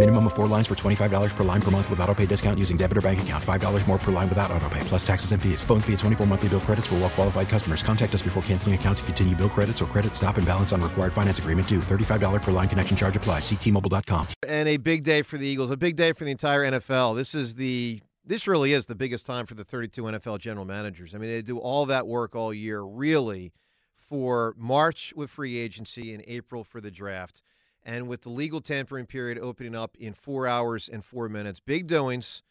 [0.00, 2.78] Minimum of four lines for $25 per line per month with auto pay discount using
[2.78, 3.44] debit or bank account.
[3.44, 5.62] $5 more per line without auto pay, plus taxes and fees.
[5.62, 7.82] Phone fee at 24 monthly bill credits for well qualified customers.
[7.82, 10.80] Contact us before canceling account to continue bill credits or credit stop and balance on
[10.80, 11.80] required finance agreement due.
[11.80, 13.42] $35 per line connection charge applies.
[13.42, 14.28] Ctmobile.com.
[14.48, 17.14] and a big day for the Eagles, a big day for the entire NFL.
[17.14, 21.14] This is the this really is the biggest time for the 32 NFL general managers.
[21.14, 23.52] I mean, they do all that work all year, really,
[23.98, 27.42] for March with free agency and April for the draft,
[27.84, 31.60] and with the legal tampering period opening up in four hours and four minutes.
[31.60, 32.42] Big doings,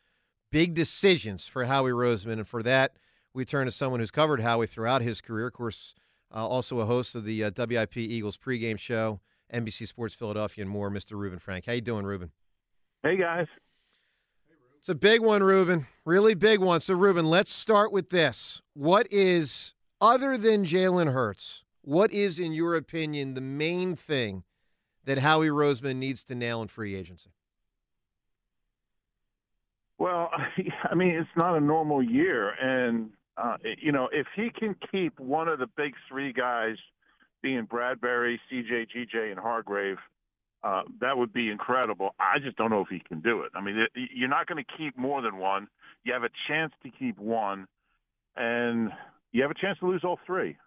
[0.52, 2.94] big decisions for Howie Roseman, and for that,
[3.34, 5.48] we turn to someone who's covered Howie throughout his career.
[5.48, 5.94] Of course,
[6.34, 9.20] uh, also a host of the uh, WIP Eagles pregame show,
[9.54, 10.90] NBC Sports Philadelphia, and more.
[10.90, 11.12] Mr.
[11.12, 12.32] Reuben Frank, how you doing, Reuben?
[13.04, 13.48] Hey guys.
[14.80, 15.88] It's a big one, Reuben.
[16.06, 16.80] Really big one.
[16.80, 18.62] So, Reuben, let's start with this.
[18.74, 24.44] What is, other than Jalen Hurts, what is, in your opinion, the main thing
[25.10, 27.32] that Howie Roseman needs to nail in free agency?
[29.98, 30.30] Well,
[30.84, 35.20] I mean, it's not a normal year, and uh, you know, if he can keep
[35.20, 36.76] one of the big three guys,
[37.42, 39.98] being Bradberry, CJ, GJ, and Hargrave,
[40.64, 42.14] uh, that would be incredible.
[42.20, 43.52] I just don't know if he can do it.
[43.56, 45.70] I mean, it, you're not going to keep more than one.
[46.04, 47.66] You have a chance to keep one,
[48.36, 48.92] and
[49.32, 50.58] you have a chance to lose all three.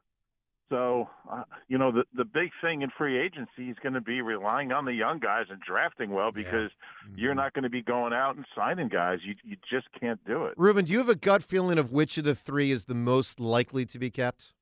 [0.73, 4.23] So, uh, you know, the the big thing in free agency is going to be
[4.23, 6.71] relying on the young guys and drafting well because
[7.07, 7.19] Mm-hmm.
[7.19, 9.19] you're not going to be going out and signing guys.
[9.23, 10.55] You you just can't do it.
[10.57, 13.39] Reuben, do you have a gut feeling of which of the three is the most
[13.39, 14.55] likely to be kept?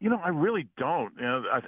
[0.00, 1.12] You know, I really don't.
[1.16, 1.60] You know, I,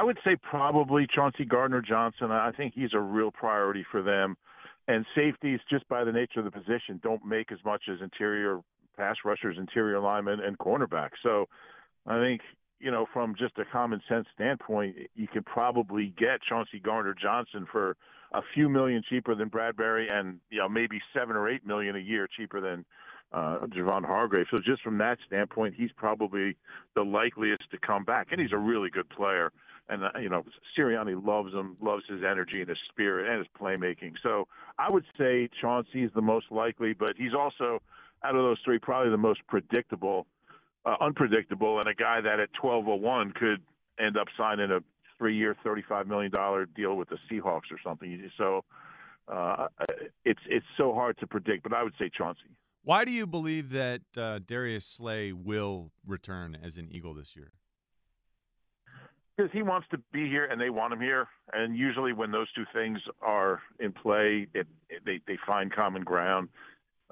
[0.00, 2.30] I would say probably Chauncey Gardner Johnson.
[2.32, 4.36] I think he's a real priority for them.
[4.88, 8.60] And safeties, just by the nature of the position, don't make as much as interior
[8.96, 11.18] pass rushers, interior linemen, and cornerbacks.
[11.22, 11.46] So
[12.06, 12.40] I think,
[12.80, 17.66] you know, from just a common sense standpoint, you could probably get Chauncey Gardner Johnson
[17.70, 17.96] for
[18.32, 22.00] a few million cheaper than Bradberry and, you know, maybe seven or eight million a
[22.00, 22.84] year cheaper than
[23.32, 24.46] uh, Javon Hargrave.
[24.50, 26.56] So just from that standpoint, he's probably
[26.94, 29.50] the likeliest to come back, and he's a really good player.
[29.88, 30.44] And uh, you know,
[30.76, 34.14] Sirianni loves him, loves his energy and his spirit and his playmaking.
[34.22, 34.46] So
[34.78, 37.82] I would say Chauncey is the most likely, but he's also
[38.22, 40.26] out of those three probably the most predictable,
[40.84, 43.62] uh, unpredictable, and a guy that at 12:01 could
[43.98, 44.80] end up signing a
[45.18, 46.32] three-year, $35 million
[46.74, 48.30] deal with the Seahawks or something.
[48.36, 48.64] So
[49.28, 49.68] uh,
[50.24, 52.56] it's it's so hard to predict, but I would say Chauncey.
[52.82, 57.52] Why do you believe that uh, Darius Slay will return as an Eagle this year?
[59.36, 62.52] Because he wants to be here and they want him here, and usually when those
[62.52, 66.50] two things are in play, it, it they they find common ground.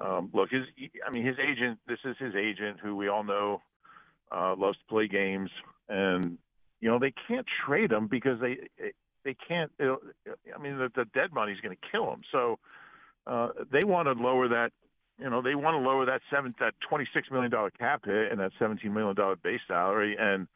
[0.03, 0.63] Um, look, his
[1.07, 1.79] I mean his agent.
[1.87, 3.61] This is his agent, who we all know
[4.31, 5.49] uh, loves to play games,
[5.87, 6.37] and
[6.81, 8.57] you know they can't trade him because they
[9.23, 9.71] they can't.
[9.79, 12.21] I mean the, the dead money is going to kill him.
[12.31, 12.59] So
[13.27, 14.71] uh, they want to lower that.
[15.19, 18.31] You know they want to lower that seven that twenty six million dollar cap hit
[18.31, 20.47] and that seventeen million dollar base salary, and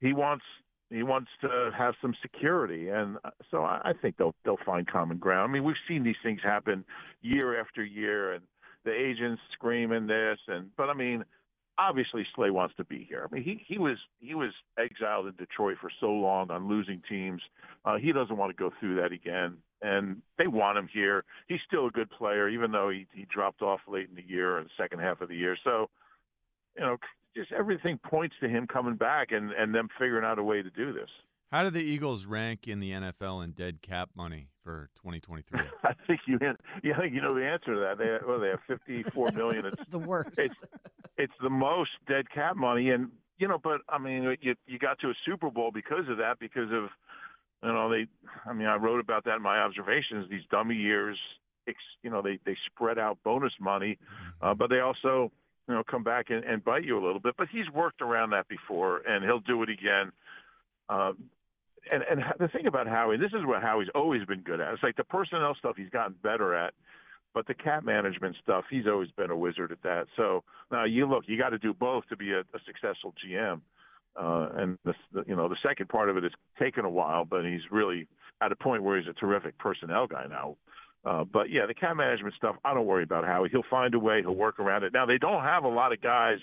[0.00, 0.44] he wants
[0.88, 3.18] he wants to have some security, and
[3.52, 5.50] so I I think they'll they'll find common ground.
[5.50, 6.84] I mean, we've seen these things happen
[7.20, 8.42] year after year, and
[8.84, 11.24] the agents screaming this, and but I mean,
[11.78, 13.26] obviously Slay wants to be here.
[13.28, 17.02] I mean, he he was he was exiled in Detroit for so long on losing
[17.08, 17.40] teams.
[17.84, 21.24] Uh, he doesn't want to go through that again, and they want him here.
[21.48, 24.58] He's still a good player, even though he he dropped off late in the year
[24.58, 25.56] and second half of the year.
[25.64, 25.88] So,
[26.76, 26.96] you know,
[27.36, 30.70] just everything points to him coming back and and them figuring out a way to
[30.70, 31.10] do this.
[31.50, 35.58] How do the Eagles rank in the NFL in dead cap money for 2023?
[35.84, 37.98] I think you yeah, I think you know the answer to that.
[37.98, 39.66] They well, they have 54 million.
[39.66, 40.38] It's the worst.
[40.38, 40.54] It's
[41.18, 45.00] it's the most dead cap money, and you know, but I mean, you you got
[45.00, 46.88] to a Super Bowl because of that, because of
[47.64, 48.06] you know they.
[48.46, 50.30] I mean, I wrote about that in my observations.
[50.30, 51.18] These dummy years,
[52.04, 53.98] you know, they they spread out bonus money,
[54.40, 55.32] uh, but they also
[55.66, 57.34] you know come back and, and bite you a little bit.
[57.36, 60.12] But he's worked around that before, and he'll do it again.
[60.88, 61.12] Uh,
[61.92, 64.72] and and the thing about Howie, this is what Howie's always been good at.
[64.72, 66.74] It's like the personnel stuff he's gotten better at,
[67.34, 70.06] but the cap management stuff he's always been a wizard at that.
[70.16, 73.60] So now you look, you got to do both to be a, a successful GM.
[74.16, 77.24] Uh, and the, the you know the second part of it has taken a while,
[77.24, 78.08] but he's really
[78.42, 80.56] at a point where he's a terrific personnel guy now.
[81.04, 83.48] Uh, but yeah, the cap management stuff, I don't worry about Howie.
[83.50, 84.20] He'll find a way.
[84.20, 84.92] He'll work around it.
[84.92, 86.38] Now they don't have a lot of guys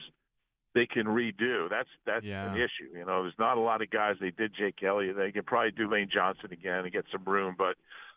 [0.77, 1.69] they can redo.
[1.69, 2.51] That's that's Yeah.
[2.51, 2.89] an issue.
[2.97, 4.15] You know, there's not a lot of guys.
[4.21, 5.11] They did Jake Kelly.
[5.11, 7.55] They can probably do Lane Johnson again and get some room.
[7.57, 7.75] But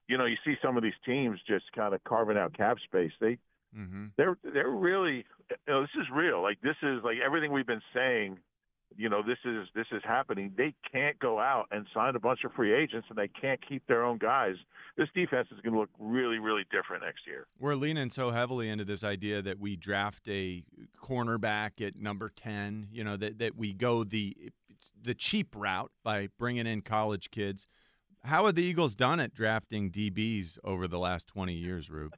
[0.08, 3.12] you know, you see some of these teams just kind of carving out cap space.
[3.20, 3.38] They
[3.76, 4.06] Mm-hmm.
[4.16, 6.42] they're they're really you know, this is real.
[6.42, 8.38] Like this is like everything we've been saying.
[8.96, 10.52] You know, this is this is happening.
[10.56, 13.86] They can't go out and sign a bunch of free agents, and they can't keep
[13.86, 14.56] their own guys.
[14.96, 17.46] This defense is going to look really, really different next year.
[17.58, 20.64] We're leaning so heavily into this idea that we draft a
[21.02, 24.36] cornerback at number 10, you know, that, that we go the
[25.02, 27.66] the cheap route by bringing in college kids.
[28.24, 32.14] How have the Eagles done at drafting DBs over the last 20 years, Rube?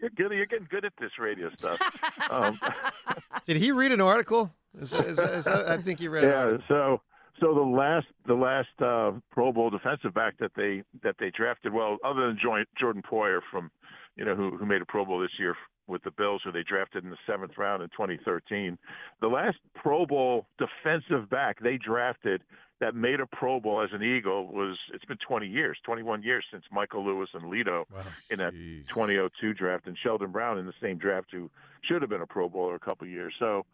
[0.00, 0.32] You're good.
[0.32, 1.80] You're getting good at this radio stuff.
[2.30, 2.58] um,
[3.46, 4.52] Did he read an article?
[4.80, 6.24] Is, is, is that, I think he read.
[6.24, 6.34] Yeah.
[6.34, 6.64] article.
[6.68, 7.00] So
[7.40, 11.72] so the last the last uh, Pro Bowl defensive back that they that they drafted,
[11.72, 13.70] well, other than Jordan Poyer from,
[14.16, 15.56] you know, who who made a Pro Bowl this year
[15.86, 18.78] with the Bills, who they drafted in the seventh round in 2013,
[19.20, 22.42] the last Pro Bowl defensive back they drafted
[22.80, 26.44] that made a Pro Bowl as an Eagle was it's been 20 years, 21 years
[26.52, 27.84] since Michael Lewis and Lito
[28.30, 28.86] in that Jeez.
[28.88, 31.50] 2002 draft, and Sheldon Brown in the same draft, who
[31.82, 33.34] should have been a Pro Bowler a couple years.
[33.38, 33.64] So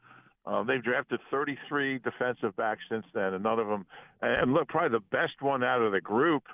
[0.47, 3.87] um, they've drafted 33 defensive backs since then, and none of them.
[4.23, 6.45] And look, probably the best one out of the group.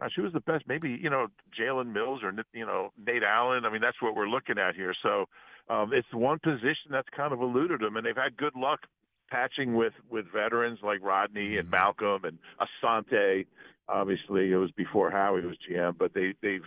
[0.00, 0.64] Gosh, who was the best?
[0.66, 1.28] Maybe you know
[1.58, 3.64] Jalen Mills or you know Nate Allen.
[3.64, 4.94] I mean, that's what we're looking at here.
[5.02, 5.26] So
[5.68, 8.80] um, it's one position that's kind of eluded them, and they've had good luck
[9.30, 13.46] patching with with veterans like Rodney and Malcolm and Asante.
[13.88, 16.64] Obviously, it was before Howie was GM, but they they've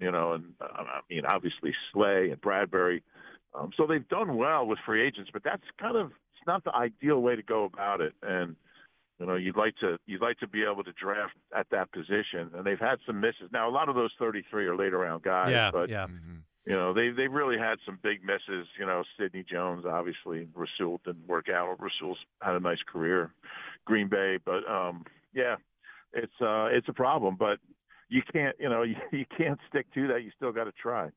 [0.00, 3.02] you know, and uh, I mean obviously Slay and Bradberry.
[3.54, 6.74] Um, so they've done well with free agents, but that's kind of it's not the
[6.74, 8.14] ideal way to go about it.
[8.22, 8.56] And
[9.20, 12.50] you know, you'd like to you'd like to be able to draft at that position,
[12.54, 13.50] and they've had some misses.
[13.52, 16.06] Now, a lot of those 33 are later round guys, Yeah, but yeah.
[16.06, 16.42] Mhm.
[16.66, 18.66] you know, they they really had some big misses.
[18.78, 21.80] You know, Sidney Jones, obviously, Rasul didn't work out.
[21.80, 23.32] Rasul's had a nice career,
[23.84, 25.56] Green Bay, but um, yeah,
[26.12, 27.36] it's uh, it's a problem.
[27.36, 27.60] But
[28.08, 30.24] you can't, you know, you, you can't stick to that.
[30.24, 31.10] You still got to try.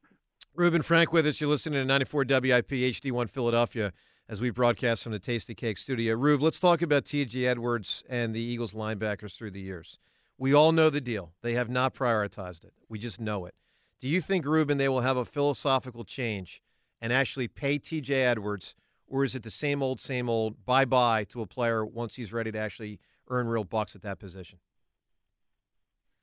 [0.58, 1.40] Reuben Frank with us.
[1.40, 3.94] You're listening to 94 WIP HD1 Philadelphia
[4.28, 6.16] as we broadcast from the Tastykake studio.
[6.16, 7.46] Rube, let's talk about T.J.
[7.46, 10.00] Edwards and the Eagles linebackers through the years.
[10.36, 11.32] We all know the deal.
[11.44, 12.74] They have not prioritized it.
[12.90, 13.54] We just know it.
[14.02, 16.64] Do you think, Reuben, they will have a philosophical change
[17.00, 18.24] and actually pay T.J.
[18.24, 18.74] Edwards,
[19.08, 22.34] or is it the same old, same old, bye bye to a player once he's
[22.34, 23.00] ready to actually
[23.30, 24.58] earn real bucks at that position?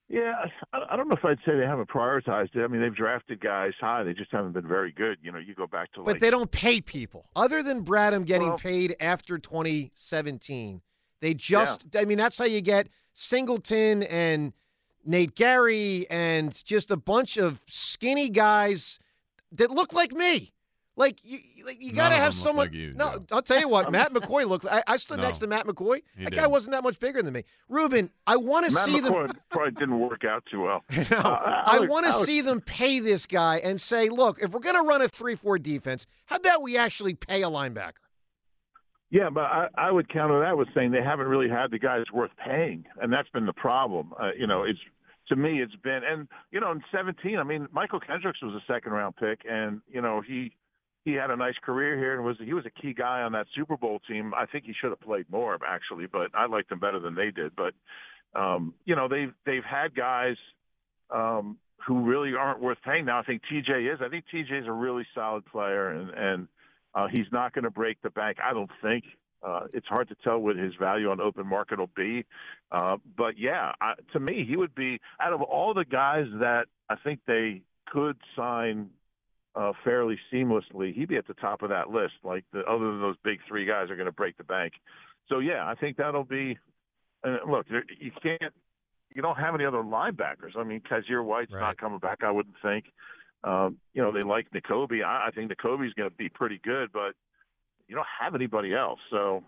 [0.08, 0.34] Yeah,
[0.72, 2.62] I don't know if I'd say they haven't prioritized it.
[2.62, 4.02] I mean, they've drafted guys high.
[4.02, 5.16] They just haven't been very good.
[5.22, 7.30] You know, you go back to But like they don't pay people.
[7.34, 10.82] Other than Bradham getting Well- paid after 2017,
[11.20, 14.52] they just, I mean, that's how you get Singleton and
[15.06, 18.98] Nate Gerry and just a bunch of skinny guys
[19.52, 20.53] that look like me.
[20.96, 22.67] Like you, like you got to have someone.
[22.67, 23.25] like you, no, Joe.
[23.32, 23.91] I'll tell you what.
[23.93, 24.64] Matt McCoy looked.
[24.64, 25.25] I, I stood No.
[25.25, 26.02] next to Matt McCoy.
[26.19, 26.50] That guy didn't.
[26.52, 27.43] wasn't that much bigger than me.
[27.69, 29.12] Reuben, I want to Matt see them.
[29.50, 30.85] Probably didn't work out too well.
[31.11, 34.53] No, Uh, I would- want to see them pay this guy and say, look, if
[34.53, 37.94] we're going to run a 3 4 defense, how about we actually pay a linebacker?
[39.10, 42.05] Yeah, but I, I would counter that with saying they haven't really had the guys
[42.13, 44.13] worth paying, and that's been the problem.
[44.20, 44.79] Uh, you know, it's
[45.29, 48.72] to me, it's been, and you know, in 17, I mean, Mychal Kendricks was a
[48.72, 50.53] second round pick, and you know, he
[51.05, 53.46] he had a nice career here and was he was a key guy on that
[53.55, 54.32] Super Bowl team.
[54.34, 57.31] I think he should have played more actually, but I liked him better than they
[57.31, 57.53] did.
[57.55, 57.75] But
[58.39, 60.37] um, you know, they've they've had guys
[61.11, 63.05] um, who really aren't worth paying.
[63.05, 64.01] Now I think TJ is.
[64.03, 66.49] I think TJ is a really solid player, and and
[66.94, 68.39] uh, he's not going to break the bank.
[68.43, 69.05] I don't think.
[69.43, 72.25] Uh, it's hard to tell what his value on open market will be,
[72.73, 76.65] uh, but yeah, I, to me, he would be out of all the guys that
[76.89, 78.89] I think they could sign
[79.56, 80.93] uh, fairly seamlessly.
[80.94, 82.15] He'd be at the top of that list.
[82.25, 84.75] Like the other than those big three guys are going to break the bank.
[85.29, 86.58] So yeah, I think that'll be.
[87.23, 88.53] And look, there- you can't.
[89.15, 90.56] You don't have any other linebackers.
[90.58, 91.61] I mean, Kyzir White's Right.
[91.61, 92.25] not coming back.
[92.25, 92.87] I wouldn't think.
[93.44, 95.05] Um, you know, they like Nakobe.
[95.05, 97.15] I, I think Nakobe's going to be pretty good, but
[97.87, 98.99] you don't have anybody else.
[99.11, 99.44] So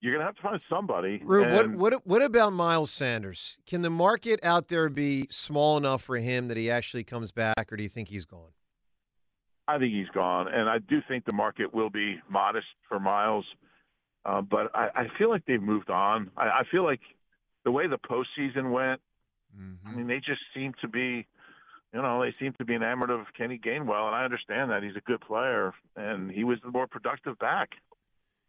[0.00, 1.22] you're going to have to find somebody.
[1.24, 3.56] Rube, what, what, what about Miles Sanders?
[3.66, 7.72] Can the market out there be small enough for him that he actually comes back,
[7.72, 8.50] or do you think he's gone?
[9.68, 13.44] I think he's gone, and I do think the market will be modest for Miles.
[14.24, 16.30] Uh, but I, I feel like they've moved on.
[16.36, 17.00] I, I feel like
[17.64, 19.00] the way the postseason went,
[19.56, 19.88] Mm-hmm.
[19.88, 21.26] I mean, they just seem to be,
[21.92, 24.96] you know, they seem to be enamored of Kenny Gainwell, and I understand that he's
[24.96, 27.70] a good player, and he was the more productive back.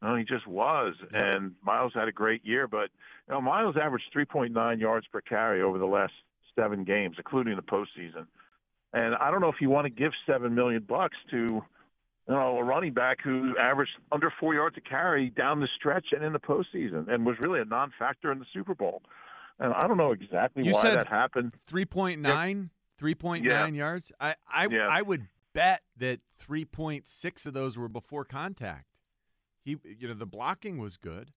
[0.01, 2.89] No, he just was, and Miles had a great year, but
[3.27, 6.13] you know, Miles averaged 3.9 yards per carry over the last
[6.55, 8.25] seven games, including the postseason.
[8.93, 11.63] And I don't know if you want to give seven million bucks to, you
[12.27, 16.23] know, a running back who averaged under four yards a carry down the stretch and
[16.23, 19.01] in the postseason, and was really a non-factor in the Super Bowl.
[19.59, 21.53] And I don't know exactly You why said that happened.
[21.69, 22.69] 3.9,
[22.99, 23.67] 3.9 Yeah.
[23.67, 24.11] yards.
[24.19, 24.87] I I, Yeah.
[24.89, 28.85] I would bet that 3.6 of those were before contact.
[29.61, 31.31] He, you know, the blocking was good.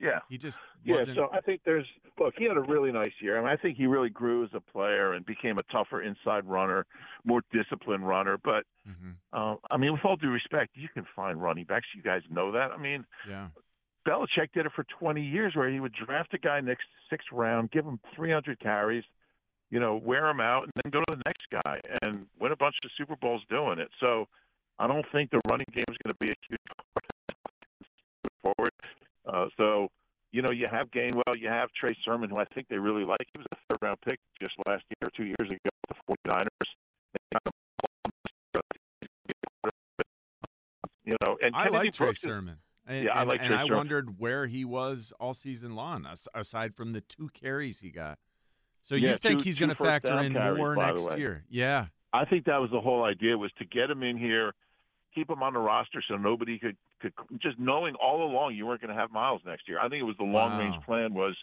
[0.00, 0.20] Yeah.
[0.28, 1.86] He just Yeah, so I think there's
[2.18, 2.34] look.
[2.36, 3.36] He had a really nice year.
[3.38, 6.44] I mean, I think he really grew as a player and became a tougher inside
[6.46, 6.86] runner,
[7.24, 8.38] more disciplined runner.
[8.38, 9.16] But Mhm.
[9.32, 11.88] uh, I mean, with all due respect, you can find running backs.
[11.94, 12.70] You guys know that.
[12.70, 13.48] I mean, yeah.
[14.06, 17.70] Belichick did it for 20 years, where he would draft a guy next sixth round,
[17.70, 19.04] give him 300 carries,
[19.70, 22.56] you know, wear him out, and then go to the next guy and win a
[22.56, 23.90] bunch of Super Bowls doing it.
[24.00, 24.28] So
[24.78, 26.60] I don't think the running game is going to be a huge
[26.94, 27.04] part
[28.42, 28.70] forward.
[29.28, 29.88] Uh, so
[30.32, 33.26] you know, you have Gainwell, you have Trey Sermon, who I think they really like.
[33.32, 36.30] He was a third round pick just last year or two years ago with the
[36.30, 36.48] 49ers.
[37.32, 37.52] Kind of-
[41.04, 42.58] You know, and I like Trey Brooks is- Sermon.
[42.86, 43.76] And, Yeah, I and- like and Trey I Sermon.
[43.76, 48.18] wondered where he was all season long, aside from the two carries he got.
[48.84, 51.44] So Yeah, you think two- he's going to factor in carries, more next year?
[51.48, 51.86] Yeah.
[52.12, 54.54] I think that was the whole idea was to get him in here,
[55.14, 58.80] keep him on the roster so nobody could could just knowing all along you weren't
[58.80, 59.78] going to have Miles next year.
[59.78, 61.36] I think it was the long range plan was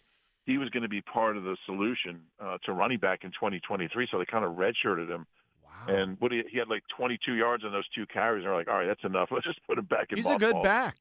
[0.46, 4.08] he was going to be part of the solution uh, to running back in 2023.
[4.12, 5.26] So they kind of redshirted him.
[5.64, 5.96] Wow.
[5.96, 8.44] And what he, he had like 22 yards on those two carries.
[8.44, 9.30] And they're like, all right, that's enough.
[9.32, 10.18] Let's just put him back in.
[10.18, 10.96] He's a good mothballs." back.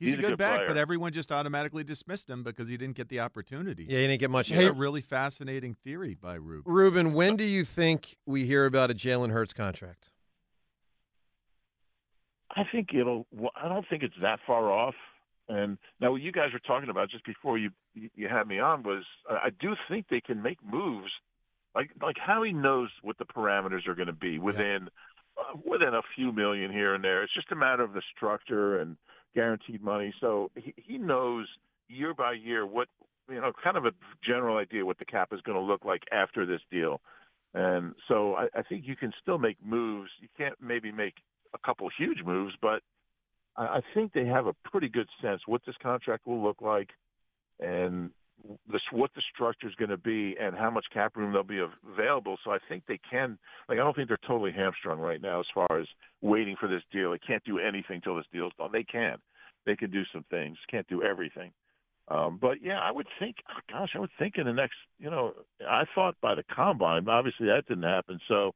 [0.00, 0.68] He's, He's a a good, good back, player.
[0.68, 3.84] but everyone just automatically dismissed him because he didn't get the opportunity.
[3.88, 4.50] Yeah, he didn't get much.
[4.50, 6.64] It's Hey, a really fascinating theory by Rube.
[6.66, 10.08] Reuben, when do you think we hear about a Jalen Hurts contract?
[12.56, 13.26] I think it'll.
[13.56, 14.94] I don't think it's that far off.
[15.48, 18.82] And now, what you guys were talking about just before you you had me on
[18.82, 21.10] was I do think they can make moves.
[21.74, 24.88] Like like Howie knows what the parameters are going to be within
[25.38, 27.22] uh, within a few million here and there.
[27.22, 28.96] It's just a matter of the structure and
[29.34, 30.14] guaranteed money.
[30.20, 31.46] So he, he knows
[31.88, 32.88] year by year what
[33.28, 33.92] you know, kind of a
[34.24, 37.00] general idea what the cap is going to look like after this deal.
[37.54, 40.10] And so I, I think you can still make moves.
[40.20, 41.14] You can't maybe make
[41.54, 42.82] a couple huge moves, but
[43.56, 46.90] I, I think they have a pretty good sense what this contract will look like
[47.60, 48.10] and
[48.70, 51.64] this, what the structure is going to be and how much cap room there'll be
[51.92, 52.36] available.
[52.44, 53.38] So I think they can.
[53.68, 55.86] Like I don't think they're totally hamstrung right now as far as
[56.20, 57.12] waiting for this deal.
[57.12, 58.70] They can't do anything till this deal's done.
[58.72, 59.16] They can.
[59.66, 60.58] They can do some things.
[60.70, 61.52] Can't do everything.
[62.08, 63.36] Um, but yeah, I would think.
[63.50, 64.76] oh, gosh, I would think in the next.
[64.98, 65.32] You know,
[65.66, 67.08] I thought by the combine.
[67.08, 68.18] Obviously, that didn't happen.
[68.28, 68.52] So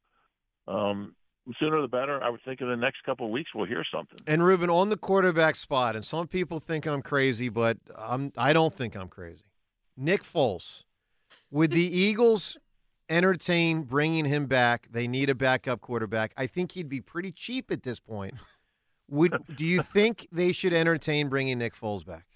[0.67, 1.15] um,
[1.59, 2.23] sooner the better.
[2.23, 4.19] I would think in the next couple of weeks we'll hear something.
[4.27, 8.53] And Reuben on the quarterback spot, and some people think I'm crazy, but I'm I
[8.53, 9.45] don't think I'm crazy.
[9.97, 10.85] Nick Foles,
[11.51, 12.57] would the Eagles
[13.09, 14.89] entertain bringing him back?
[14.91, 16.33] They need a backup quarterback.
[16.37, 18.35] I think he'd be pretty cheap at this point.
[19.09, 22.27] Would do you think they should entertain bringing Nick Foles back?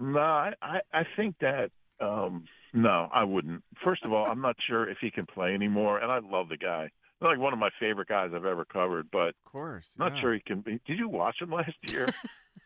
[0.00, 1.70] No, I, I, I think that
[2.00, 2.44] um
[2.76, 3.62] no, I wouldn't.
[3.84, 6.56] First of all, I'm not sure if he can play anymore, and I love the
[6.56, 6.90] guy.
[7.24, 9.84] He's like one of my favorite guys I've ever covered, but Of course.
[9.98, 10.80] I'm not sure he can be.
[10.86, 12.08] Did you watch him last year?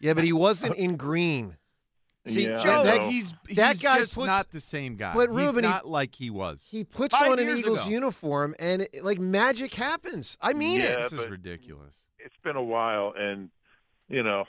[0.00, 1.56] Yeah, but he wasn't in green.
[2.26, 3.08] See, yeah, Joe, that- know.
[3.08, 5.14] he's, that he's guy just puts- not the same guy.
[5.14, 6.60] but he's Reuben, he- not like he was.
[6.68, 7.90] He puts Five on an Eagles ago.
[7.90, 10.36] uniform, and it, like magic happens.
[10.40, 11.10] I mean Yeah, it.
[11.10, 11.94] this is ridiculous.
[12.18, 13.48] it's been a while, and
[14.08, 14.44] you know,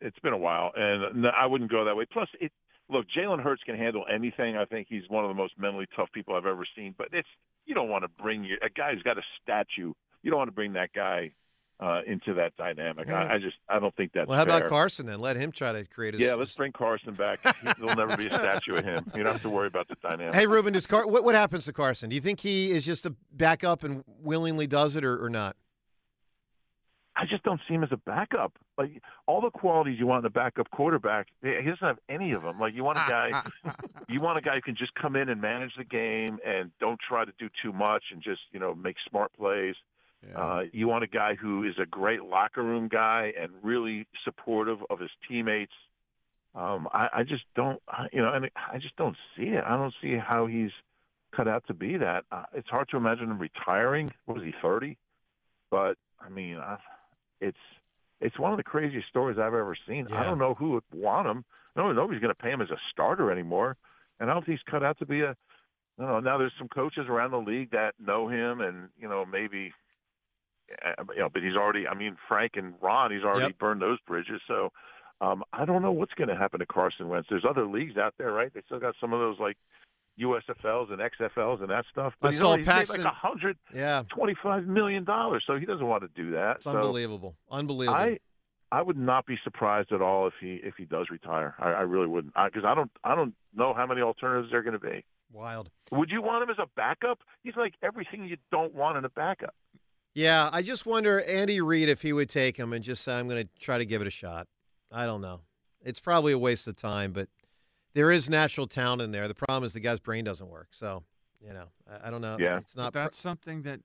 [0.00, 2.06] it's been a while, and I wouldn't go that way.
[2.10, 2.52] Plus, it
[2.90, 4.56] look, Jalen Hurts can handle anything.
[4.56, 6.94] I think he's one of the most mentally tough people I've ever seen.
[6.96, 7.28] But it's
[7.66, 9.92] you don't want to bring your, a guy who's got a statue.
[10.22, 11.32] You don't want to bring that guy
[11.80, 13.06] uh, into that dynamic.
[13.06, 13.24] Yeah.
[13.24, 14.68] I, I just I don't think that's Well, how about.
[14.68, 15.20] Carson then?
[15.20, 16.20] Let him try to create his.
[16.20, 17.40] Yeah, let's bring Carson back.
[17.78, 19.10] There'll never be a statue of him.
[19.14, 20.34] You don't have to worry about the dynamic.
[20.34, 22.08] Hey, Reuben, does Car- what what happens to Carson?
[22.10, 25.56] Do you think he is just a backup and willingly does it, or, or not?
[27.18, 28.52] I just don't see him as a backup.
[28.76, 32.42] Like all the qualities you want in a backup quarterback, he doesn't have any of
[32.42, 32.60] them.
[32.60, 33.42] Like you want a guy,
[34.08, 37.00] you want a guy who can just come in and manage the game and don't
[37.00, 39.74] try to do too much and just you know make smart plays.
[40.28, 40.40] Yeah.
[40.40, 44.78] Uh, you want a guy who is a great locker room guy and really supportive
[44.88, 45.72] of his teammates.
[46.54, 49.62] Um, I, I just don't, I, you know, and I just don't see it.
[49.64, 50.70] I don't see how he's
[51.36, 52.24] cut out to be that.
[52.32, 54.12] Uh, it's hard to imagine him retiring.
[54.24, 54.96] What was he, thirty?
[55.70, 56.78] But I mean, I,
[57.40, 57.56] it's
[58.20, 60.08] it's one of the craziest stories I've ever seen.
[60.12, 61.44] I don't know who would want him.
[61.76, 63.76] No, nobody's going to pay him as a starter anymore.
[64.18, 65.30] and I don't think he's cut out to be a.
[65.30, 66.20] I don't know.
[66.20, 69.72] Now there's some coaches around the league that know him, and you know maybe,
[70.84, 71.86] uh, you know, but he's already.
[71.88, 73.58] I mean, Frank and Ron, he's already Yep.
[73.58, 74.40] burned those bridges.
[74.46, 74.70] So
[75.20, 77.28] um, I don't know what's going to happen to Carson Wentz.
[77.28, 78.52] There's other leagues out there, right?
[78.52, 79.56] They still got some of those like
[80.20, 82.14] USFLs and XFLs and that stuff.
[82.20, 85.56] But I he's saw already he's made like a hundred Yeah, twenty-five million dollars, so
[85.58, 86.56] he doesn't want to do that.
[86.56, 87.36] it's so unbelievable.
[87.50, 87.98] Unbelievable.
[87.98, 88.18] I
[88.70, 91.54] I would not be surprised at all if he if he does retire.
[91.58, 94.62] I, I really wouldn't because I, don't I don't know how many alternatives there are
[94.62, 95.04] going to be.
[95.32, 95.70] Wild.
[95.92, 97.20] Would you want him as a backup?
[97.42, 99.54] He's like everything you don't want in a backup.
[100.14, 103.28] Yeah, I just wonder Andy Reid if he would take him and just say, "I'm
[103.28, 104.48] going to try to give it a shot."
[104.90, 105.40] I don't know.
[105.84, 107.28] It's probably a waste of time, but
[107.94, 109.28] there is natural talent in there.
[109.28, 110.68] The problem is the guy's brain doesn't work.
[110.72, 111.04] So,
[111.40, 112.36] you know, I, I don't know.
[112.38, 112.58] Yeah.
[112.58, 112.92] it's not.
[112.92, 113.80] But that's something that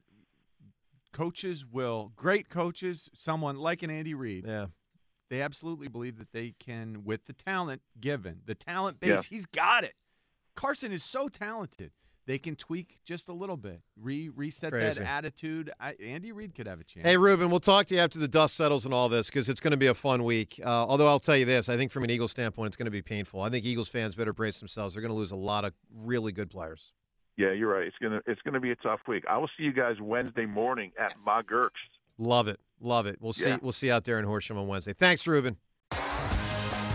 [1.12, 4.68] coaches will, great coaches, someone like an Andy Reid, yeah.
[5.30, 9.22] they absolutely believe that they can, with the talent given, the talent base, Yeah.
[9.30, 9.94] he's got it.
[10.56, 11.92] Carson is so talented.
[12.26, 15.00] They can tweak just a little bit, re reset Crazy.
[15.00, 15.72] that attitude.
[15.80, 17.06] I, Andy Reid could have a chance.
[17.06, 19.60] Hey, Reuben, we'll talk to you after the dust settles and all this because it's
[19.60, 20.60] going to be a fun week.
[20.64, 22.92] Uh, although I'll tell you this, I think from an Eagles standpoint, it's going to
[22.92, 23.42] be painful.
[23.42, 24.96] I think Eagles fans better brace themselves.
[24.96, 26.94] They're going to lose a lot of really good players.
[27.36, 27.88] Yeah, you're right.
[27.88, 29.24] It's gonna it's gonna be a tough week.
[29.28, 31.70] I will see you guys Wednesday morning at Ma Gerks.
[32.20, 33.18] Love it, love it.
[33.20, 33.48] We'll see.
[33.48, 33.58] Yeah.
[33.62, 34.94] We'll see you out there in Horsham on Wednesday.
[34.94, 35.58] Thanks, Reuben.